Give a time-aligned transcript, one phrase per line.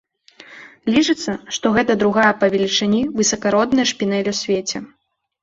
[0.95, 4.77] Лічыцца, што гэта другая па велічыні высакародная шпінэль у свеце.